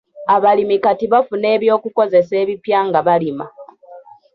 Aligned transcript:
Abalimi 0.35 0.75
kati 0.83 1.05
bafuna 1.13 1.47
eby'okukozesa 1.55 2.33
ebipya 2.43 2.79
nga 2.87 2.99
balima. 3.07 3.45